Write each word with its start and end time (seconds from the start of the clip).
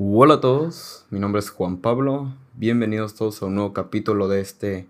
Hola 0.00 0.34
a 0.34 0.40
todos, 0.40 1.06
mi 1.10 1.18
nombre 1.18 1.40
es 1.40 1.50
Juan 1.50 1.78
Pablo. 1.78 2.32
Bienvenidos 2.54 3.16
todos 3.16 3.42
a 3.42 3.46
un 3.46 3.56
nuevo 3.56 3.72
capítulo 3.72 4.28
de 4.28 4.40
este 4.40 4.86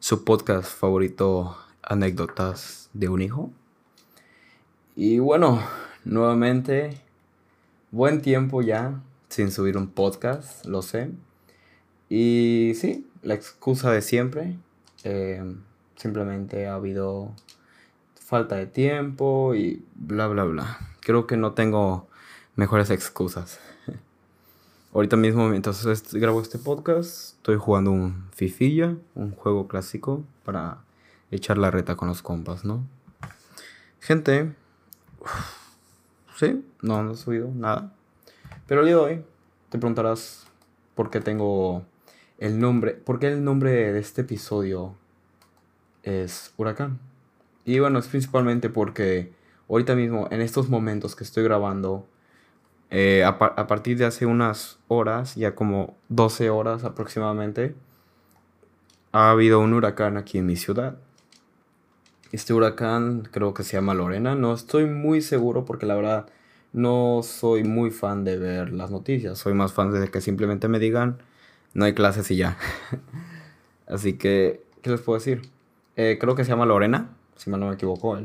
su 0.00 0.22
podcast 0.22 0.70
favorito, 0.70 1.56
Anécdotas 1.82 2.90
de 2.92 3.08
un 3.08 3.22
hijo. 3.22 3.50
Y 4.96 5.18
bueno, 5.18 5.62
nuevamente, 6.04 7.00
buen 7.90 8.20
tiempo 8.20 8.60
ya 8.60 9.00
sin 9.30 9.50
subir 9.50 9.78
un 9.78 9.88
podcast, 9.88 10.66
lo 10.66 10.82
sé. 10.82 11.10
Y 12.10 12.72
sí, 12.74 13.08
la 13.22 13.32
excusa 13.32 13.90
de 13.90 14.02
siempre. 14.02 14.58
eh, 15.04 15.42
simplemente 15.96 16.66
ha 16.66 16.74
habido 16.74 17.32
falta 18.14 18.56
de 18.56 18.66
tiempo 18.66 19.54
y 19.54 19.82
bla, 19.94 20.28
bla, 20.28 20.44
bla. 20.44 20.78
Creo 21.00 21.26
que 21.26 21.38
no 21.38 21.54
tengo 21.54 22.08
mejores 22.56 22.90
excusas. 22.90 23.58
Ahorita 24.92 25.16
mismo, 25.16 25.48
mientras 25.48 26.12
grabo 26.14 26.42
este 26.42 26.58
podcast, 26.58 27.36
estoy 27.36 27.54
jugando 27.54 27.92
un 27.92 28.28
Fifilla, 28.32 28.96
un 29.14 29.30
juego 29.30 29.68
clásico 29.68 30.24
para 30.44 30.78
echar 31.30 31.58
la 31.58 31.70
reta 31.70 31.94
con 31.94 32.08
los 32.08 32.22
compas, 32.22 32.64
¿no? 32.64 32.84
Gente, 34.00 34.52
sí, 36.34 36.66
no, 36.82 37.04
no 37.04 37.12
he 37.12 37.16
subido 37.16 37.52
nada. 37.54 37.94
Pero 38.66 38.80
el 38.80 38.88
día 38.88 38.96
de 38.96 39.00
hoy 39.00 39.24
te 39.68 39.78
preguntarás 39.78 40.48
por 40.96 41.08
qué 41.08 41.20
tengo 41.20 41.84
el 42.38 42.58
nombre, 42.58 42.94
por 42.94 43.20
qué 43.20 43.28
el 43.28 43.44
nombre 43.44 43.92
de 43.92 44.00
este 44.00 44.22
episodio 44.22 44.96
es 46.02 46.52
Huracán. 46.56 46.98
Y 47.64 47.78
bueno, 47.78 48.00
es 48.00 48.08
principalmente 48.08 48.70
porque 48.70 49.32
ahorita 49.68 49.94
mismo, 49.94 50.26
en 50.32 50.40
estos 50.40 50.68
momentos 50.68 51.14
que 51.14 51.22
estoy 51.22 51.44
grabando, 51.44 52.08
eh, 52.90 53.24
a, 53.24 53.38
par- 53.38 53.54
a 53.56 53.66
partir 53.66 53.98
de 53.98 54.04
hace 54.06 54.26
unas 54.26 54.78
horas, 54.88 55.36
ya 55.36 55.54
como 55.54 55.96
12 56.08 56.50
horas 56.50 56.84
aproximadamente, 56.84 57.74
ha 59.12 59.30
habido 59.30 59.60
un 59.60 59.72
huracán 59.72 60.16
aquí 60.16 60.38
en 60.38 60.46
mi 60.46 60.56
ciudad. 60.56 60.98
Este 62.32 62.52
huracán 62.54 63.22
creo 63.30 63.54
que 63.54 63.62
se 63.64 63.72
llama 63.76 63.94
Lorena. 63.94 64.34
No 64.34 64.54
estoy 64.54 64.86
muy 64.86 65.20
seguro 65.20 65.64
porque 65.64 65.86
la 65.86 65.96
verdad 65.96 66.26
no 66.72 67.20
soy 67.24 67.64
muy 67.64 67.90
fan 67.90 68.24
de 68.24 68.38
ver 68.38 68.72
las 68.72 68.90
noticias. 68.90 69.38
Soy 69.38 69.54
más 69.54 69.72
fan 69.72 69.90
de 69.92 70.08
que 70.10 70.20
simplemente 70.20 70.68
me 70.68 70.78
digan 70.78 71.18
no 71.74 71.84
hay 71.84 71.94
clases 71.94 72.30
y 72.30 72.36
ya. 72.36 72.56
Así 73.86 74.14
que, 74.14 74.64
¿qué 74.82 74.90
les 74.90 75.00
puedo 75.00 75.18
decir? 75.18 75.42
Eh, 75.96 76.18
creo 76.20 76.34
que 76.34 76.44
se 76.44 76.50
llama 76.50 76.66
Lorena, 76.66 77.10
si 77.36 77.50
mal 77.50 77.60
no 77.60 77.68
me 77.68 77.74
equivoco, 77.74 78.16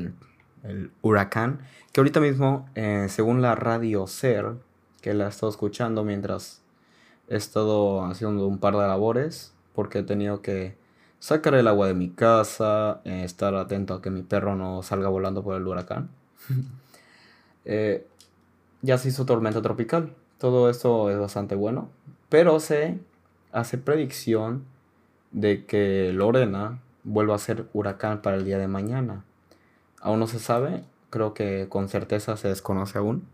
el 0.68 0.92
huracán. 1.02 1.60
Que 1.92 2.02
ahorita 2.02 2.20
mismo, 2.20 2.68
eh, 2.76 3.08
según 3.10 3.42
la 3.42 3.56
radio 3.56 4.08
SER, 4.08 4.56
que 5.02 5.14
la 5.14 5.26
he 5.26 5.30
estado 5.30 5.50
escuchando 5.50 6.04
mientras 6.04 6.62
he 7.28 7.36
estado 7.36 8.04
haciendo 8.04 8.48
un 8.48 8.60
par 8.60 8.76
de 8.76 8.88
labores, 8.88 9.54
porque 9.74 10.00
he 10.00 10.04
tenido 10.04 10.42
que 10.42 10.78
sacar 11.20 11.56
el 11.56 11.68
agua 11.68 11.88
de 11.88 11.94
mi 11.94 12.10
casa, 12.10 13.02
eh, 13.04 13.24
estar 13.24 13.56
atento 13.56 13.96
a 13.96 14.02
que 14.02 14.10
mi 14.10 14.22
perro 14.22 14.56
no 14.56 14.84
salga 14.84 15.10
volando 15.10 15.44
por 15.44 15.56
el 15.56 15.68
huracán. 15.68 16.10
Eh, 17.68 18.06
ya 18.84 19.00
se 19.00 19.10
hizo 19.10 19.26
tormenta 19.26 19.60
tropical. 19.60 20.14
Todo 20.38 20.70
esto 20.70 21.10
es 21.10 21.18
bastante 21.18 21.56
bueno. 21.56 21.90
Pero 22.30 22.60
se 22.60 23.00
hace 23.52 23.80
predicción 23.80 24.66
de 25.32 25.66
que 25.66 26.14
Lorena 26.14 26.80
vuelva 27.04 27.34
a 27.34 27.40
ser 27.40 27.66
huracán 27.74 28.22
para 28.22 28.38
el 28.38 28.46
día 28.46 28.60
de 28.60 28.68
mañana. 28.68 29.25
Aún 30.06 30.20
no 30.20 30.28
se 30.28 30.38
sabe, 30.38 30.84
creo 31.10 31.34
que 31.34 31.66
con 31.68 31.90
certeza 31.90 32.38
se 32.38 32.48
desconoce 32.48 33.00
aún. 33.00 33.28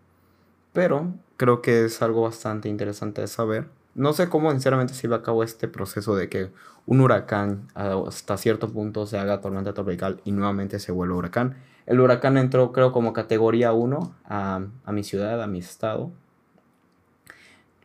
Pero 0.71 1.13
creo 1.35 1.61
que 1.61 1.83
es 1.83 2.01
algo 2.01 2.21
bastante 2.21 2.69
interesante 2.69 3.19
de 3.19 3.27
saber. 3.27 3.67
No 3.93 4.13
sé 4.13 4.29
cómo 4.29 4.51
sinceramente 4.51 4.93
se 4.93 5.01
lleva 5.01 5.17
a 5.17 5.21
cabo 5.21 5.43
este 5.43 5.67
proceso 5.67 6.15
de 6.15 6.29
que 6.29 6.49
un 6.85 7.01
huracán 7.01 7.67
hasta 7.75 8.37
cierto 8.37 8.69
punto 8.69 9.05
se 9.05 9.17
haga 9.17 9.41
tormenta 9.41 9.73
tropical 9.73 10.21
y 10.23 10.31
nuevamente 10.31 10.79
se 10.79 10.93
vuelve 10.93 11.13
huracán. 11.13 11.57
El 11.87 11.99
huracán 11.99 12.37
entró 12.37 12.71
creo 12.71 12.93
como 12.93 13.11
categoría 13.11 13.73
1 13.73 14.15
a, 14.23 14.61
a 14.85 14.91
mi 14.93 15.03
ciudad, 15.03 15.43
a 15.43 15.47
mi 15.47 15.59
estado. 15.59 16.09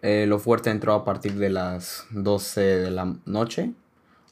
Eh, 0.00 0.26
lo 0.28 0.38
fuerte 0.38 0.70
entró 0.70 0.94
a 0.94 1.04
partir 1.04 1.34
de 1.34 1.50
las 1.50 2.06
12 2.10 2.60
de 2.60 2.90
la 2.92 3.16
noche 3.24 3.74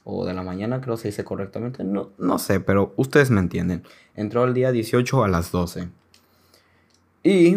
o 0.05 0.27
de 0.27 0.35
la 0.35 0.43
mañana, 0.43 0.81
creo 0.81 0.97
se 0.97 1.09
dice 1.09 1.25
correctamente. 1.25 1.83
No, 1.83 2.11
no 2.19 2.39
sé, 2.39 2.61
pero 2.61 2.93
ustedes 2.97 3.31
me 3.31 3.41
entienden. 3.41 3.83
Entró 4.15 4.45
el 4.45 4.55
día 4.55 4.71
18 4.71 5.25
a 5.25 5.29
las 5.29 5.51
12. 5.51 5.89
Y, 7.23 7.57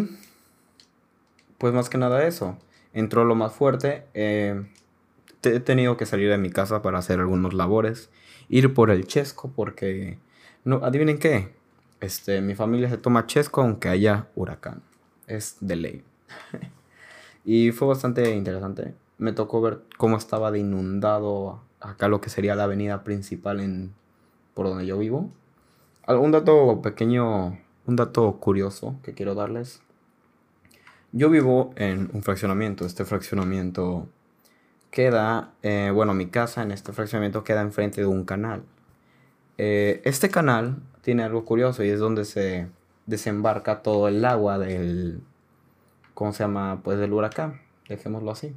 pues 1.57 1.73
más 1.73 1.89
que 1.89 1.97
nada 1.97 2.25
eso. 2.25 2.57
Entró 2.93 3.25
lo 3.25 3.35
más 3.35 3.53
fuerte. 3.53 4.05
eh, 4.13 4.65
he 5.43 5.59
tenido 5.59 5.97
que 5.97 6.05
salir 6.05 6.29
de 6.29 6.37
mi 6.37 6.49
casa 6.49 6.81
para 6.81 6.99
hacer 6.99 7.19
algunos 7.19 7.53
labores. 7.53 8.09
Ir 8.49 8.73
por 8.73 8.91
el 8.91 9.05
chesco 9.05 9.51
porque... 9.55 10.17
No, 10.63 10.77
adivinen 10.83 11.19
qué. 11.19 11.53
Este, 11.99 12.41
mi 12.41 12.55
familia 12.55 12.89
se 12.89 12.97
toma 12.97 13.27
chesco 13.27 13.61
aunque 13.61 13.89
haya 13.89 14.27
huracán. 14.35 14.81
Es 15.27 15.57
de 15.59 15.75
ley. 15.75 16.03
Y 17.49 17.71
fue 17.71 17.87
bastante 17.87 18.35
interesante. 18.35 18.93
Me 19.17 19.31
tocó 19.31 19.61
ver 19.61 19.79
cómo 19.97 20.17
estaba 20.17 20.55
inundado 20.57 21.61
acá 21.79 22.07
lo 22.07 22.21
que 22.21 22.29
sería 22.29 22.55
la 22.55 22.63
avenida 22.63 23.03
principal 23.03 23.59
en 23.59 23.93
por 24.53 24.67
donde 24.67 24.85
yo 24.85 24.97
vivo. 24.97 25.29
Un 26.07 26.31
dato 26.31 26.81
pequeño, 26.81 27.59
un 27.85 27.95
dato 27.95 28.39
curioso 28.39 28.95
que 29.03 29.13
quiero 29.13 29.35
darles. 29.35 29.81
Yo 31.11 31.29
vivo 31.29 31.73
en 31.75 32.09
un 32.13 32.23
fraccionamiento. 32.23 32.85
Este 32.85 33.05
fraccionamiento 33.05 34.07
queda, 34.89 35.53
eh, 35.63 35.91
bueno, 35.93 36.13
mi 36.13 36.27
casa 36.27 36.63
en 36.63 36.71
este 36.71 36.93
fraccionamiento 36.93 37.43
queda 37.43 37.61
enfrente 37.61 38.01
de 38.01 38.07
un 38.07 38.25
canal. 38.25 38.63
Eh, 39.57 40.01
este 40.05 40.29
canal 40.29 40.77
tiene 41.01 41.23
algo 41.23 41.45
curioso 41.45 41.83
y 41.83 41.89
es 41.89 41.99
donde 41.99 42.25
se 42.25 42.67
desembarca 43.05 43.81
todo 43.81 44.07
el 44.07 44.23
agua 44.25 44.59
del, 44.59 45.21
¿cómo 46.13 46.33
se 46.33 46.43
llama? 46.43 46.81
Pues 46.83 46.99
del 46.99 47.13
huracán, 47.13 47.61
dejémoslo 47.87 48.31
así. 48.31 48.55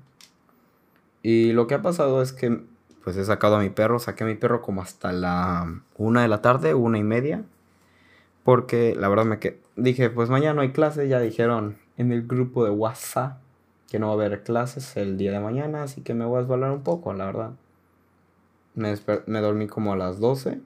Y 1.22 1.52
lo 1.52 1.66
que 1.66 1.74
ha 1.74 1.82
pasado 1.82 2.22
es 2.22 2.32
que, 2.32 2.62
pues 3.04 3.16
he 3.16 3.24
sacado 3.24 3.56
a 3.56 3.60
mi 3.60 3.70
perro, 3.70 3.98
saqué 3.98 4.24
a 4.24 4.26
mi 4.26 4.34
perro 4.34 4.62
como 4.62 4.82
hasta 4.82 5.12
la 5.12 5.82
una 5.96 6.22
de 6.22 6.28
la 6.28 6.42
tarde, 6.42 6.74
una 6.74 6.98
y 6.98 7.02
media, 7.02 7.44
porque 8.44 8.94
la 8.94 9.08
verdad 9.08 9.24
me 9.24 9.38
dije, 9.76 10.10
pues 10.10 10.30
mañana 10.30 10.62
hay 10.62 10.72
clases, 10.72 11.08
ya 11.08 11.20
dijeron 11.20 11.78
en 11.96 12.12
el 12.12 12.26
grupo 12.26 12.64
de 12.64 12.70
WhatsApp 12.70 13.38
que 13.90 13.98
no 13.98 14.06
va 14.06 14.12
a 14.12 14.26
haber 14.26 14.42
clases 14.42 14.96
el 14.96 15.18
día 15.18 15.32
de 15.32 15.40
mañana, 15.40 15.82
así 15.82 16.02
que 16.02 16.14
me 16.14 16.24
voy 16.24 16.38
a 16.38 16.40
desvalar 16.40 16.70
un 16.70 16.82
poco, 16.82 17.12
la 17.12 17.26
verdad. 17.26 17.50
Me, 18.74 18.94
me 19.26 19.40
dormí 19.40 19.66
como 19.66 19.92
a 19.92 19.96
las 19.96 20.20
12 20.20 20.60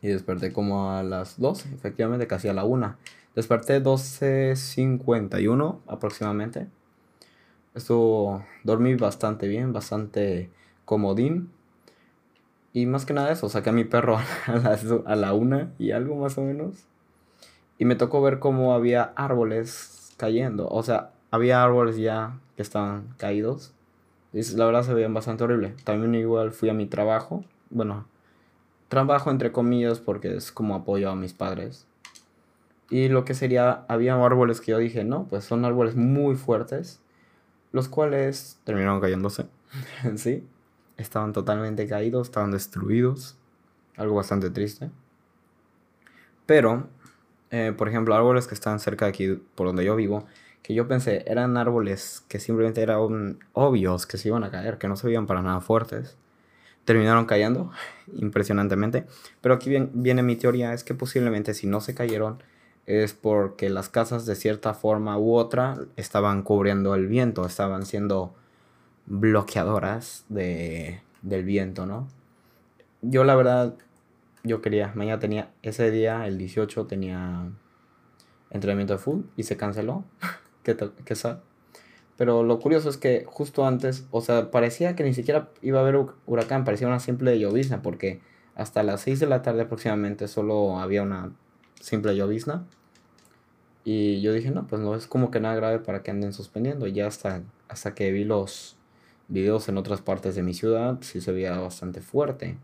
y 0.00 0.08
desperté 0.08 0.52
como 0.52 0.92
a 0.92 1.02
las 1.02 1.40
12, 1.40 1.74
efectivamente, 1.74 2.26
casi 2.26 2.48
a 2.48 2.54
la 2.54 2.64
1. 2.64 2.96
Desperté 3.34 3.82
12.51 3.82 5.80
aproximadamente. 5.86 6.68
Estuvo, 7.74 8.44
dormí 8.64 8.94
bastante 8.94 9.46
bien, 9.48 9.72
bastante 9.72 10.50
comodín. 10.90 11.52
Y 12.72 12.86
más 12.86 13.06
que 13.06 13.12
nada 13.14 13.30
eso, 13.30 13.48
saqué 13.48 13.70
a 13.70 13.72
mi 13.72 13.84
perro 13.84 14.18
a, 14.48 14.76
do- 14.76 15.04
a 15.06 15.14
la 15.14 15.34
1 15.34 15.70
y 15.78 15.92
algo 15.92 16.16
más 16.16 16.36
o 16.36 16.42
menos. 16.42 16.84
Y 17.78 17.84
me 17.84 17.94
tocó 17.94 18.20
ver 18.20 18.40
cómo 18.40 18.74
había 18.74 19.12
árboles 19.14 20.12
cayendo. 20.16 20.66
O 20.68 20.82
sea, 20.82 21.12
había 21.30 21.62
árboles 21.62 21.96
ya 21.96 22.40
que 22.56 22.62
estaban 22.62 23.14
caídos. 23.18 23.72
Y 24.32 24.42
la 24.56 24.66
verdad 24.66 24.82
se 24.82 24.94
veían 24.94 25.14
bastante 25.14 25.44
horrible. 25.44 25.74
También 25.84 26.12
igual 26.16 26.50
fui 26.50 26.68
a 26.68 26.74
mi 26.74 26.86
trabajo. 26.86 27.44
Bueno, 27.70 28.06
trabajo 28.88 29.30
entre 29.30 29.52
comillas 29.52 30.00
porque 30.00 30.34
es 30.36 30.50
como 30.50 30.74
apoyo 30.74 31.08
a 31.08 31.14
mis 31.14 31.34
padres. 31.34 31.86
Y 32.90 33.08
lo 33.10 33.24
que 33.24 33.34
sería, 33.34 33.84
había 33.86 34.16
árboles 34.16 34.60
que 34.60 34.72
yo 34.72 34.78
dije, 34.78 35.04
no, 35.04 35.26
pues 35.28 35.44
son 35.44 35.64
árboles 35.64 35.94
muy 35.94 36.34
fuertes, 36.34 37.00
los 37.70 37.88
cuales 37.88 38.58
terminaron 38.64 39.00
cayéndose. 39.00 39.46
sí, 40.16 40.44
estaban 41.00 41.32
totalmente 41.32 41.86
caídos, 41.86 42.28
estaban 42.28 42.50
destruidos. 42.50 43.36
Algo 43.96 44.16
bastante 44.16 44.50
triste. 44.50 44.90
Pero, 46.46 46.88
eh, 47.50 47.72
por 47.76 47.88
ejemplo, 47.88 48.14
árboles 48.14 48.46
que 48.46 48.54
están 48.54 48.80
cerca 48.80 49.06
de 49.06 49.10
aquí, 49.10 49.42
por 49.54 49.66
donde 49.66 49.84
yo 49.84 49.96
vivo, 49.96 50.26
que 50.62 50.74
yo 50.74 50.88
pensé 50.88 51.24
eran 51.26 51.56
árboles 51.56 52.24
que 52.28 52.38
simplemente 52.40 52.82
eran 52.82 53.38
obvios 53.52 54.06
que 54.06 54.18
se 54.18 54.28
iban 54.28 54.44
a 54.44 54.50
caer, 54.50 54.78
que 54.78 54.88
no 54.88 54.96
se 54.96 55.06
veían 55.06 55.26
para 55.26 55.42
nada 55.42 55.60
fuertes 55.60 56.16
terminaron 56.84 57.26
cayendo 57.26 57.70
impresionantemente. 58.16 59.06
Pero 59.40 59.54
aquí 59.54 59.74
viene 59.92 60.22
mi 60.22 60.36
teoría, 60.36 60.72
es 60.72 60.84
que 60.84 60.94
posiblemente 60.94 61.54
si 61.54 61.66
no 61.66 61.80
se 61.80 61.94
cayeron 61.94 62.42
es 62.86 63.12
porque 63.12 63.70
las 63.70 63.88
casas 63.88 64.26
de 64.26 64.34
cierta 64.34 64.74
forma 64.74 65.16
u 65.16 65.34
otra 65.34 65.78
estaban 65.96 66.42
cubriendo 66.42 66.96
el 66.96 67.06
viento, 67.06 67.46
estaban 67.46 67.86
siendo 67.86 68.34
bloqueadoras 69.06 70.24
de, 70.28 71.00
del 71.22 71.44
viento, 71.44 71.86
¿no? 71.86 72.08
Yo 73.02 73.24
la 73.24 73.34
verdad, 73.34 73.76
yo 74.44 74.60
quería, 74.60 74.92
mañana 74.94 75.18
tenía, 75.18 75.50
ese 75.62 75.90
día, 75.90 76.26
el 76.26 76.38
18, 76.38 76.86
tenía 76.86 77.50
entrenamiento 78.50 78.94
de 78.94 78.98
fútbol 78.98 79.30
y 79.36 79.44
se 79.44 79.56
canceló. 79.56 80.04
¿Qué? 80.62 80.76
¿Qué? 80.76 81.14
Pero 82.16 82.42
lo 82.42 82.58
curioso 82.58 82.90
es 82.90 82.98
que 82.98 83.24
justo 83.26 83.66
antes, 83.66 84.06
o 84.10 84.20
sea, 84.20 84.50
parecía 84.50 84.94
que 84.94 85.04
ni 85.04 85.14
siquiera 85.14 85.48
iba 85.62 85.78
a 85.78 85.82
haber 85.82 86.06
huracán, 86.26 86.64
parecía 86.64 86.86
una 86.86 87.00
simple 87.00 87.38
llovizna, 87.38 87.80
porque 87.80 88.20
hasta 88.54 88.82
las 88.82 89.00
6 89.00 89.20
de 89.20 89.26
la 89.26 89.40
tarde 89.40 89.62
aproximadamente 89.62 90.28
solo 90.28 90.78
había 90.78 91.02
una 91.02 91.32
simple 91.80 92.14
llovizna. 92.14 92.66
Y 93.84 94.20
yo 94.20 94.34
dije, 94.34 94.50
no, 94.50 94.66
pues 94.66 94.82
no 94.82 94.94
es 94.94 95.06
como 95.06 95.30
que 95.30 95.40
nada 95.40 95.54
grave 95.54 95.78
para 95.78 96.02
que 96.02 96.10
anden 96.10 96.34
suspendiendo. 96.34 96.86
Y 96.86 96.92
ya 96.92 97.06
hasta, 97.06 97.42
hasta 97.68 97.94
que 97.94 98.12
vi 98.12 98.24
los 98.24 98.76
videos 99.30 99.68
en 99.68 99.78
otras 99.78 100.02
partes 100.02 100.34
de 100.34 100.42
mi 100.42 100.52
ciudad, 100.52 100.98
sí 101.00 101.20
se 101.20 101.32
veía 101.32 101.58
bastante 101.58 102.02
fuerte. 102.02 102.58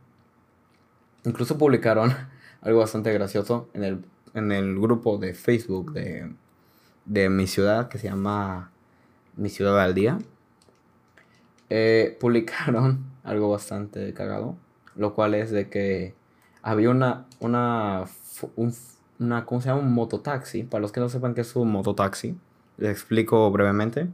Incluso 1.25 1.57
publicaron 1.57 2.13
algo 2.61 2.81
bastante 2.81 3.13
gracioso 3.13 3.69
en 3.73 3.85
el, 3.85 4.05
en 4.35 4.53
el 4.53 4.79
grupo 4.79 5.17
de 5.17 5.33
Facebook 5.33 5.93
de, 5.93 6.31
de 7.05 7.29
mi 7.31 7.47
ciudad 7.47 7.89
que 7.89 7.99
se 7.99 8.09
llama 8.09 8.73
Mi 9.37 9.49
Ciudad 9.49 9.81
al 9.81 9.95
Día. 9.95 10.19
Eh, 11.71 12.17
publicaron 12.21 13.07
algo 13.25 13.51
bastante 13.51 14.12
cagado, 14.12 14.57
lo 14.97 15.15
cual 15.15 15.35
es 15.35 15.51
de 15.51 15.71
que 15.71 16.15
había 16.62 16.91
una, 16.91 17.27
una, 17.39 18.05
un, 18.57 18.75
una, 19.21 19.47
¿cómo 19.47 19.61
se 19.61 19.69
llama? 19.69 19.83
Un 19.83 19.93
mototaxi. 19.93 20.65
Para 20.65 20.83
los 20.83 20.91
que 20.91 21.01
no 21.01 21.09
sepan 21.09 21.35
qué 21.35 21.43
es 21.43 21.55
un 21.55 21.71
mototaxi, 21.71 22.37
les 22.77 22.91
explico 22.91 23.51
brevemente. 23.53 24.09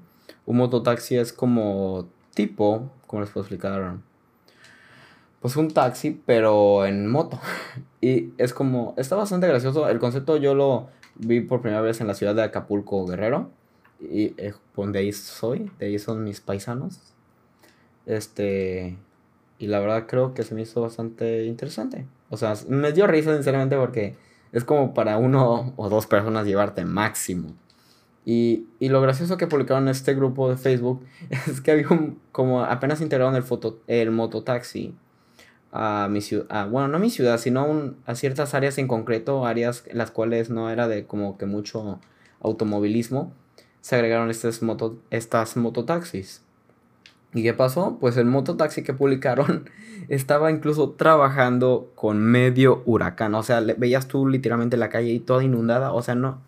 Un 0.45 0.59
mototaxi 0.59 1.17
es 1.17 1.33
como 1.33 2.09
tipo, 2.35 2.91
¿cómo 3.07 3.23
les 3.23 3.31
puedo 3.31 3.45
explicar? 3.45 3.97
Pues 5.41 5.57
un 5.57 5.73
taxi, 5.73 6.23
pero 6.25 6.87
en 6.87 7.07
moto. 7.09 7.41
Y 8.05 8.33
es 8.37 8.53
como, 8.53 8.95
está 8.97 9.15
bastante 9.15 9.47
gracioso. 9.47 9.89
El 9.89 10.01
concepto 10.01 10.37
yo 10.37 10.57
lo 10.57 10.89
vi 11.15 11.41
por 11.41 11.61
primera 11.61 11.81
vez 11.81 12.01
en 12.01 12.09
la 12.09 12.15
ciudad 12.15 12.35
de 12.35 12.43
Acapulco, 12.43 13.07
Guerrero. 13.07 13.51
Y 14.01 14.35
eh, 14.39 14.55
donde 14.77 14.99
ahí 14.99 15.13
soy, 15.13 15.71
de 15.79 15.87
ahí 15.87 15.99
son 16.01 16.25
mis 16.25 16.41
paisanos. 16.41 16.99
Este, 18.05 18.99
y 19.59 19.69
la 19.69 19.79
verdad 19.79 20.07
creo 20.09 20.35
que 20.35 20.43
se 20.43 20.57
me 20.57 20.63
hizo 20.63 20.83
bastante 20.83 21.45
interesante. 21.45 22.07
O 22.31 22.37
sea, 22.37 22.55
me 22.69 22.93
dio 22.93 23.07
risa 23.07 23.35
sinceramente 23.35 23.77
porque 23.77 24.17
es 24.51 24.65
como 24.65 24.95
para 24.95 25.19
uno 25.19 25.73
o 25.77 25.89
dos 25.89 26.07
personas 26.07 26.47
llevarte 26.47 26.85
máximo. 26.85 27.55
Y, 28.25 28.67
y, 28.79 28.89
lo 28.89 29.01
gracioso 29.01 29.37
que 29.37 29.49
publicaron 29.49 29.85
en 29.85 29.89
este 29.89 30.15
grupo 30.15 30.49
de 30.49 30.57
Facebook 30.57 31.05
es 31.49 31.61
que 31.61 31.73
había 31.73 31.89
un, 31.89 32.21
como 32.31 32.63
apenas 32.63 33.01
integraron 33.01 33.35
el, 33.35 33.43
foto, 33.43 33.81
el 33.89 34.13
mototaxi 34.13 34.95
a 35.73 36.07
mi 36.11 36.21
ciudad, 36.21 36.69
bueno, 36.69 36.89
no 36.89 36.99
a 36.99 37.01
mi 37.01 37.11
ciudad, 37.11 37.39
sino 37.39 37.95
a 38.05 38.15
ciertas 38.15 38.55
áreas 38.55 38.77
en 38.79 38.87
concreto, 38.87 39.47
áreas 39.47 39.85
en 39.87 39.99
las 39.99 40.11
cuales 40.11 40.51
no 40.51 40.71
era 40.71 40.87
de 40.87 41.07
como 41.07 41.39
que 41.39 41.47
mucho 41.47 41.99
automovilismo, 42.41 43.33
se 43.81 43.97
agregaron 43.97 44.31
estas, 44.31 44.63
moto, 44.63 44.99
estas 45.11 45.57
mototaxis. 45.57 46.43
¿Y 47.35 47.43
qué 47.43 47.55
pasó? 47.55 47.97
Pues 47.99 48.17
el 48.17 48.27
mototaxi 48.27 48.83
que 48.83 48.93
publicaron 48.93 49.71
estaba 50.09 50.51
incluso 50.51 50.91
trabajando 50.91 51.91
con 51.95 52.21
medio 52.21 52.83
huracán. 52.85 53.35
O 53.35 53.43
sea, 53.43 53.61
veías 53.61 54.07
tú 54.07 54.29
literalmente 54.29 54.77
la 54.77 54.91
calle 54.91 55.11
y 55.11 55.21
toda 55.21 55.43
inundada. 55.43 55.93
O 55.93 56.03
sea, 56.03 56.15
no. 56.15 56.41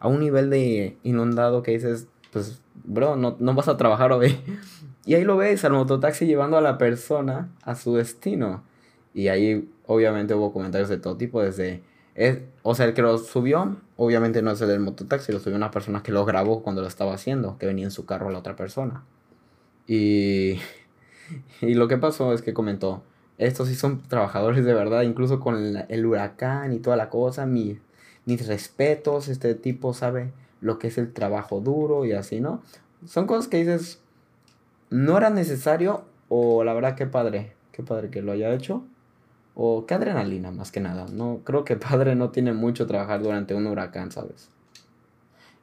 A 0.00 0.08
un 0.08 0.20
nivel 0.20 0.50
de 0.50 0.96
inundado 1.02 1.62
que 1.62 1.72
dices, 1.72 2.06
pues, 2.32 2.60
bro, 2.84 3.16
no, 3.16 3.36
no 3.38 3.54
vas 3.54 3.68
a 3.68 3.76
trabajar 3.76 4.12
hoy. 4.12 4.38
Y 5.04 5.14
ahí 5.14 5.24
lo 5.24 5.38
ves 5.38 5.64
al 5.64 5.72
mototaxi 5.72 6.26
llevando 6.26 6.58
a 6.58 6.60
la 6.60 6.76
persona 6.76 7.48
a 7.62 7.74
su 7.74 7.94
destino. 7.94 8.62
Y 9.14 9.28
ahí 9.28 9.70
obviamente 9.86 10.34
hubo 10.34 10.52
comentarios 10.52 10.90
de 10.90 10.98
todo 10.98 11.16
tipo, 11.16 11.42
desde... 11.42 11.82
Es, 12.14 12.40
o 12.62 12.74
sea, 12.74 12.84
el 12.84 12.94
que 12.94 13.00
lo 13.00 13.16
subió, 13.16 13.76
obviamente 13.96 14.42
no 14.42 14.50
es 14.50 14.60
el 14.60 14.68
del 14.68 14.80
mototaxi, 14.80 15.32
lo 15.32 15.40
subió 15.40 15.56
una 15.56 15.70
persona 15.70 16.02
que 16.02 16.12
lo 16.12 16.24
grabó 16.26 16.62
cuando 16.62 16.82
lo 16.82 16.88
estaba 16.88 17.14
haciendo, 17.14 17.56
que 17.58 17.64
venía 17.64 17.84
en 17.84 17.90
su 17.90 18.04
carro 18.04 18.30
la 18.30 18.40
otra 18.40 18.54
persona. 18.54 19.04
Y, 19.86 20.58
y 21.62 21.74
lo 21.74 21.88
que 21.88 21.96
pasó 21.96 22.32
es 22.34 22.42
que 22.42 22.52
comentó, 22.52 23.02
estos 23.38 23.68
sí 23.68 23.76
son 23.76 24.02
trabajadores 24.02 24.64
de 24.64 24.74
verdad, 24.74 25.02
incluso 25.02 25.40
con 25.40 25.76
el, 25.88 26.06
huracán 26.06 26.72
y 26.72 26.80
toda 26.80 26.96
la 26.96 27.08
cosa, 27.08 27.46
mi, 27.46 27.78
mis 28.28 28.46
respetos, 28.46 29.28
este 29.28 29.54
tipo 29.54 29.94
sabe 29.94 30.32
lo 30.60 30.78
que 30.78 30.88
es 30.88 30.98
el 30.98 31.14
trabajo 31.14 31.60
duro 31.60 32.04
y 32.04 32.12
así, 32.12 32.40
¿no? 32.40 32.62
Son 33.06 33.26
cosas 33.26 33.48
que 33.48 33.56
dices, 33.56 34.00
no 34.90 35.16
era 35.16 35.30
necesario 35.30 36.04
o 36.28 36.62
la 36.62 36.74
verdad 36.74 36.94
que 36.94 37.06
padre, 37.06 37.54
qué 37.72 37.82
padre 37.82 38.10
que 38.10 38.20
lo 38.20 38.32
haya 38.32 38.52
hecho. 38.52 38.84
O 39.54 39.86
qué 39.86 39.94
adrenalina, 39.94 40.50
más 40.52 40.70
que 40.70 40.78
nada. 40.78 41.06
No, 41.10 41.40
creo 41.42 41.64
que 41.64 41.76
padre 41.90 42.14
no 42.14 42.30
tiene 42.30 42.52
mucho 42.52 42.86
trabajar 42.86 43.22
durante 43.22 43.54
un 43.54 43.66
huracán, 43.66 44.12
¿sabes? 44.12 44.50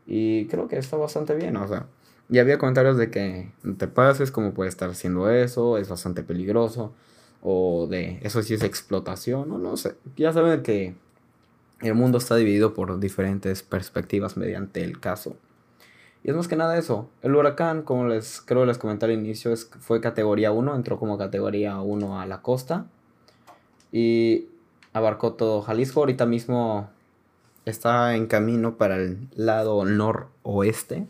Y 0.08 0.48
creo 0.48 0.68
que 0.68 0.78
está 0.78 0.98
bastante 0.98 1.36
bien, 1.36 1.56
o 1.58 1.68
sea. 1.68 1.86
Y 2.30 2.40
había 2.40 2.58
comentarios 2.58 2.98
de 2.98 3.12
que 3.12 3.52
no 3.62 3.76
te 3.76 3.88
pases, 3.88 4.32
como 4.32 4.56
puede 4.56 4.70
estar 4.70 4.90
haciendo 4.90 5.30
eso, 5.30 5.78
es 5.78 5.88
bastante 5.88 6.24
peligroso. 6.24 6.94
O 7.44 7.86
de 7.88 8.20
eso 8.24 8.42
sí 8.42 8.56
es 8.56 8.64
explotación, 8.64 9.52
o 9.52 9.60
no 9.60 9.78
sé. 9.78 9.96
Ya 10.18 10.34
saben 10.34 10.64
que 10.64 10.96
el 11.82 11.94
mundo 11.94 12.18
está 12.18 12.36
dividido 12.36 12.74
por 12.74 13.00
diferentes 13.00 13.64
perspectivas 13.64 14.38
mediante 14.38 14.84
el 14.84 15.00
caso. 15.00 15.36
Y 16.24 16.30
es 16.32 16.36
más 16.36 16.48
que 16.48 16.56
nada 16.56 16.78
eso. 16.78 17.08
El 17.22 17.36
huracán, 17.36 17.84
como 17.84 18.08
les 18.08 18.42
creo 18.42 18.66
les 18.66 18.80
comenté 18.80 19.06
al 19.06 19.12
inicio, 19.12 19.54
fue 19.80 20.02
categoría 20.02 20.52
1, 20.52 20.76
entró 20.76 20.98
como 20.98 21.20
categoría 21.20 21.80
1 21.80 22.20
a 22.20 22.26
la 22.26 22.42
costa. 22.42 22.88
Y 23.92 24.48
abarcó 24.92 25.34
todo 25.34 25.62
Jalisco. 25.62 26.00
Ahorita 26.00 26.26
mismo 26.26 26.90
está 27.66 28.16
en 28.16 28.26
camino 28.26 28.78
para 28.78 28.96
el 28.96 29.28
lado 29.36 29.86
noroeste. 29.86 31.06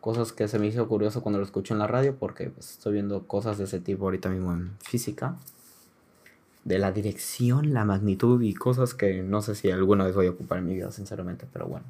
Cosas 0.00 0.32
que 0.32 0.48
se 0.48 0.58
me 0.58 0.66
hizo 0.66 0.88
curioso 0.88 1.22
cuando 1.22 1.38
lo 1.38 1.44
escuché 1.44 1.72
en 1.72 1.78
la 1.78 1.86
radio 1.86 2.16
porque 2.16 2.50
pues, 2.50 2.72
estoy 2.72 2.94
viendo 2.94 3.28
cosas 3.28 3.56
de 3.58 3.64
ese 3.64 3.78
tipo 3.78 4.06
ahorita 4.06 4.30
mismo 4.30 4.52
en 4.52 4.72
física. 4.80 5.36
De 6.64 6.78
la 6.78 6.92
dirección, 6.92 7.74
la 7.74 7.84
magnitud 7.84 8.40
y 8.42 8.54
cosas 8.54 8.94
que 8.94 9.22
no 9.22 9.42
sé 9.42 9.54
si 9.54 9.70
alguna 9.70 10.04
vez 10.04 10.14
voy 10.14 10.26
a 10.26 10.30
ocupar 10.30 10.58
en 10.58 10.66
mi 10.66 10.74
vida, 10.74 10.92
sinceramente, 10.92 11.46
pero 11.52 11.66
bueno. 11.66 11.86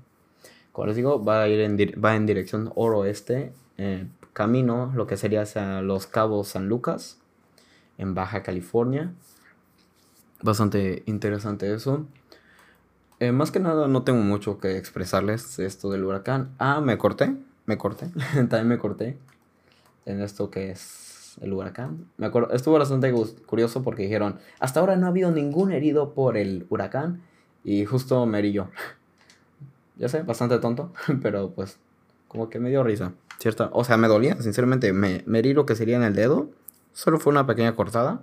Como 0.72 0.86
les 0.86 0.96
digo, 0.96 1.22
va 1.22 1.42
a 1.42 1.48
ir 1.48 1.60
en, 1.60 1.76
va 2.02 2.16
en 2.16 2.24
dirección 2.24 2.72
oroeste, 2.74 3.52
eh, 3.76 4.06
camino, 4.32 4.90
lo 4.94 5.06
que 5.06 5.19
sería 5.19 5.42
hacia 5.42 5.82
Los 5.82 6.06
Cabos 6.06 6.48
San 6.48 6.69
Lucas, 6.69 7.19
en 7.98 8.14
Baja 8.14 8.42
California. 8.42 9.12
Bastante 10.42 11.02
interesante 11.06 11.72
eso. 11.72 12.06
Eh, 13.20 13.30
más 13.30 13.50
que 13.50 13.60
nada 13.60 13.86
no 13.86 14.02
tengo 14.02 14.22
mucho 14.22 14.58
que 14.58 14.76
expresarles 14.76 15.58
esto 15.58 15.90
del 15.90 16.04
huracán. 16.04 16.54
Ah, 16.58 16.80
me 16.80 16.98
corté, 16.98 17.36
me 17.66 17.78
corté, 17.78 18.08
también 18.34 18.68
me 18.68 18.78
corté 18.78 19.18
en 20.06 20.20
esto 20.20 20.50
que 20.50 20.70
es 20.73 21.01
el 21.40 21.52
huracán. 21.52 22.06
Me 22.16 22.26
acuerdo, 22.26 22.52
estuvo 22.52 22.78
bastante 22.78 23.12
curioso 23.46 23.82
porque 23.82 24.02
dijeron, 24.02 24.38
hasta 24.60 24.80
ahora 24.80 24.96
no 24.96 25.06
ha 25.06 25.10
habido 25.10 25.30
ningún 25.30 25.72
herido 25.72 26.14
por 26.14 26.36
el 26.36 26.66
huracán 26.68 27.22
y 27.64 27.84
justo 27.84 28.26
me 28.26 28.38
herí 28.38 28.52
yo. 28.52 28.68
Ya 29.96 30.08
sé, 30.08 30.22
bastante 30.22 30.58
tonto, 30.58 30.90
pero 31.22 31.50
pues 31.50 31.78
como 32.26 32.48
que 32.48 32.58
me 32.58 32.70
dio 32.70 32.82
risa, 32.82 33.12
¿cierto? 33.38 33.68
O 33.74 33.84
sea, 33.84 33.98
me 33.98 34.08
dolía, 34.08 34.40
sinceramente, 34.40 34.92
me, 34.94 35.22
me 35.26 35.38
herí 35.38 35.52
lo 35.52 35.66
que 35.66 35.76
sería 35.76 35.96
en 35.96 36.02
el 36.02 36.14
dedo, 36.14 36.48
solo 36.92 37.20
fue 37.20 37.30
una 37.30 37.46
pequeña 37.46 37.76
cortada, 37.76 38.22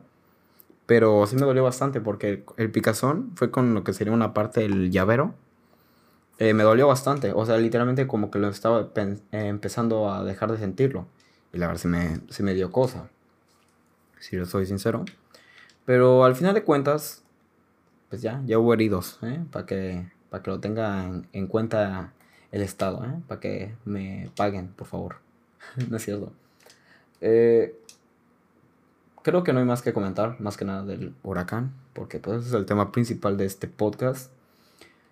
pero 0.90 1.28
sí 1.28 1.36
me 1.36 1.44
dolió 1.44 1.64
bastante 1.64 2.02
porque 2.02 2.44
el, 2.58 2.72
picazón 2.72 3.30
fue 3.36 3.52
con 3.52 3.76
lo 3.76 3.84
que 3.84 3.94
sería 3.94 4.12
una 4.12 4.34
parte 4.34 4.62
del 4.62 4.90
llavero. 4.90 5.36
Eh, 6.40 6.56
me 6.56 6.64
dolió 6.64 6.88
bastante, 6.88 7.32
o 7.32 7.46
sea, 7.46 7.58
literalmente 7.58 8.08
como 8.08 8.32
que 8.32 8.40
lo 8.40 8.48
estaba 8.50 8.90
eh, 8.96 9.18
empezando 9.32 10.12
a 10.12 10.24
dejar 10.24 10.52
de 10.52 10.58
sentirlo. 10.58 11.06
Y 11.54 11.58
la 11.58 11.68
verdad 11.68 11.82
sí 11.82 11.88
me, 11.88 12.20
sí 12.30 12.44
me 12.44 12.54
dio 12.54 12.72
cosa, 12.72 13.10
si 14.20 14.36
lo 14.36 14.46
soy 14.46 14.66
sincero. 14.66 15.06
Pero 15.86 16.24
al 16.24 16.36
final 16.36 16.54
de 16.54 16.64
cuentas, 16.64 17.24
pues 18.10 18.22
ya, 18.22 18.42
ya 18.46 18.60
hubo 18.60 18.74
heridos, 18.74 19.20
¿eh? 19.24 19.44
Para 19.52 19.66
que 19.66 20.06
para 20.30 20.44
que 20.44 20.52
lo 20.52 20.60
tenga 20.60 21.24
en, 21.34 21.48
cuenta 21.48 22.14
el 22.52 22.62
Estado, 22.62 23.04
¿eh? 23.06 23.20
para 23.28 23.40
que 23.40 23.76
me 23.86 24.32
paguen, 24.36 24.70
por 24.70 24.88
favor. 24.88 25.18
no 25.90 25.98
es 25.98 26.04
cierto. 26.04 26.32
Eh, 27.22 27.76
creo 29.24 29.44
que 29.44 29.54
no 29.54 29.60
hay 29.60 29.66
más 29.66 29.82
que 29.82 29.94
comentar, 29.94 30.40
más 30.40 30.58
que 30.58 30.66
nada 30.66 30.84
del 30.84 31.14
huracán, 31.24 31.74
porque 31.94 32.20
pues 32.20 32.48
es 32.48 32.54
el 32.54 32.66
tema 32.66 32.92
principal 32.92 33.38
de 33.38 33.46
este 33.46 33.68
podcast. 33.68 34.32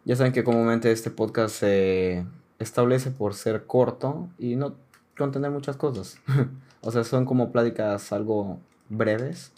Ya 0.06 0.16
saben 0.16 0.34
que 0.34 0.44
comúnmente 0.44 0.92
este 0.92 1.12
podcast 1.12 1.56
se 1.56 2.26
establece 2.60 3.12
por 3.12 3.34
ser 3.34 3.66
corto 3.66 4.30
y 4.40 4.56
no 4.56 4.76
contener 5.18 5.52
muchas 5.52 5.76
cosas. 5.76 6.20
o 6.82 6.92
sea, 6.92 7.04
son 7.04 7.26
como 7.26 7.52
pláticas 7.52 8.12
algo 8.12 8.60
breves. 8.90 9.52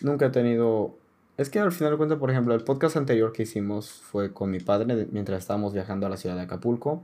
Nunca 0.00 0.26
he 0.26 0.30
tenido 0.30 0.94
es 1.38 1.48
que 1.48 1.58
al 1.58 1.72
final 1.72 1.92
de 1.92 1.96
cuentas, 1.96 2.18
por 2.18 2.30
ejemplo, 2.30 2.54
el 2.54 2.62
podcast 2.62 2.96
anterior 2.96 3.32
que 3.32 3.44
hicimos 3.44 3.90
fue 3.90 4.32
con 4.32 4.50
mi 4.50 4.60
padre 4.60 5.08
mientras 5.10 5.38
estábamos 5.40 5.72
viajando 5.72 6.06
a 6.06 6.10
la 6.10 6.16
ciudad 6.16 6.36
de 6.36 6.42
Acapulco. 6.42 7.02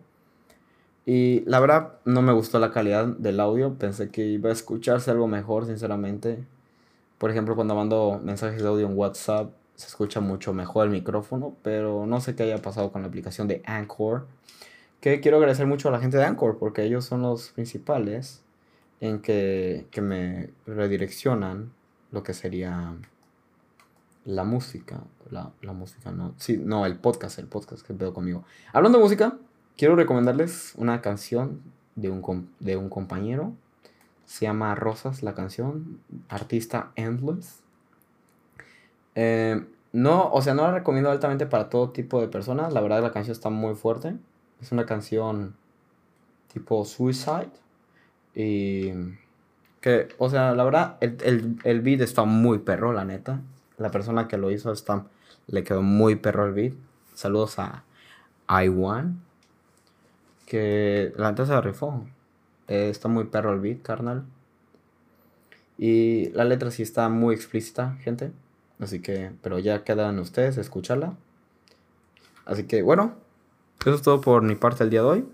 Y 1.06 1.40
la 1.46 1.58
verdad 1.60 1.94
no 2.04 2.20
me 2.20 2.32
gustó 2.32 2.58
la 2.58 2.70
calidad 2.70 3.06
del 3.06 3.40
audio, 3.40 3.74
pensé 3.74 4.10
que 4.10 4.26
iba 4.26 4.50
a 4.50 4.52
escucharse 4.52 5.10
algo 5.10 5.26
mejor, 5.26 5.66
sinceramente. 5.66 6.44
Por 7.16 7.30
ejemplo, 7.30 7.56
cuando 7.56 7.74
mando 7.74 8.20
mensajes 8.22 8.62
de 8.62 8.68
audio 8.68 8.86
en 8.86 8.96
WhatsApp, 8.98 9.50
se 9.74 9.86
escucha 9.86 10.20
mucho 10.20 10.52
mejor 10.52 10.86
el 10.86 10.92
micrófono, 10.92 11.56
pero 11.62 12.04
no 12.06 12.20
sé 12.20 12.36
qué 12.36 12.42
haya 12.42 12.60
pasado 12.60 12.92
con 12.92 13.02
la 13.02 13.08
aplicación 13.08 13.48
de 13.48 13.62
Anchor, 13.64 14.26
que 15.00 15.20
quiero 15.20 15.38
agradecer 15.38 15.66
mucho 15.66 15.88
a 15.88 15.92
la 15.92 16.00
gente 16.00 16.16
de 16.16 16.24
Anchor, 16.24 16.58
porque 16.58 16.82
ellos 16.82 17.04
son 17.04 17.22
los 17.22 17.50
principales 17.50 18.42
en 19.00 19.20
que, 19.20 19.86
que 19.90 20.00
me 20.00 20.50
redireccionan 20.66 21.72
lo 22.10 22.22
que 22.22 22.34
sería 22.34 22.96
la 24.24 24.44
música. 24.44 25.00
La, 25.30 25.52
la, 25.62 25.72
música, 25.72 26.10
no. 26.10 26.34
Sí, 26.38 26.56
no, 26.56 26.86
el 26.86 26.96
podcast, 26.96 27.38
el 27.38 27.46
podcast 27.46 27.86
que 27.86 27.92
veo 27.92 28.14
conmigo. 28.14 28.44
Hablando 28.72 28.98
de 28.98 29.04
música, 29.04 29.36
quiero 29.76 29.94
recomendarles 29.94 30.74
una 30.76 31.00
canción 31.00 31.60
de 31.96 32.10
un, 32.10 32.50
de 32.58 32.76
un 32.76 32.88
compañero. 32.88 33.52
Se 34.24 34.46
llama 34.46 34.74
Rosas 34.74 35.22
la 35.22 35.34
canción. 35.34 36.00
Artista 36.28 36.92
Endless. 36.96 37.62
Eh, 39.14 39.64
no, 39.92 40.30
o 40.30 40.42
sea, 40.42 40.54
no 40.54 40.62
la 40.62 40.72
recomiendo 40.72 41.10
altamente 41.10 41.46
para 41.46 41.68
todo 41.68 41.90
tipo 41.90 42.20
de 42.20 42.28
personas. 42.28 42.72
La 42.72 42.80
verdad, 42.80 43.02
la 43.02 43.12
canción 43.12 43.32
está 43.32 43.50
muy 43.50 43.74
fuerte. 43.74 44.16
Es 44.60 44.72
una 44.72 44.86
canción 44.86 45.54
tipo 46.52 46.84
Suicide. 46.84 47.50
Y 48.34 48.92
que, 49.80 50.08
o 50.18 50.28
sea, 50.28 50.54
la 50.54 50.64
verdad, 50.64 50.96
el, 51.00 51.16
el, 51.22 51.58
el 51.64 51.80
beat 51.80 52.00
está 52.00 52.24
muy 52.24 52.58
perro, 52.58 52.92
la 52.92 53.04
neta. 53.04 53.40
La 53.76 53.90
persona 53.90 54.26
que 54.28 54.38
lo 54.38 54.50
hizo 54.50 54.72
está, 54.72 55.06
le 55.46 55.64
quedó 55.64 55.82
muy 55.82 56.16
perro 56.16 56.46
el 56.46 56.52
beat. 56.52 56.74
Saludos 57.14 57.58
a 57.58 57.84
I1. 58.48 59.16
Que 60.46 61.12
la 61.16 61.30
neta 61.30 61.46
se 61.46 61.60
rifó. 61.60 62.04
Eh, 62.66 62.90
está 62.90 63.08
muy 63.08 63.24
perro 63.24 63.52
el 63.52 63.60
beat, 63.60 63.82
carnal. 63.82 64.24
Y 65.76 66.30
la 66.30 66.44
letra 66.44 66.70
sí 66.72 66.82
está 66.82 67.08
muy 67.08 67.34
explícita, 67.34 67.94
gente. 68.00 68.32
Así 68.80 69.00
que, 69.00 69.32
pero 69.42 69.58
ya 69.58 69.84
quedan 69.84 70.18
ustedes 70.18 70.58
escucharla. 70.58 71.14
Así 72.44 72.64
que, 72.64 72.82
bueno, 72.82 73.14
eso 73.80 73.94
es 73.94 74.02
todo 74.02 74.20
por 74.20 74.42
mi 74.42 74.54
parte 74.54 74.84
el 74.84 74.90
día 74.90 75.02
de 75.02 75.08
hoy. 75.08 75.28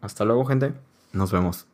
Hasta 0.00 0.24
luego, 0.24 0.44
gente. 0.44 0.74
Nos 1.12 1.32
vemos. 1.32 1.66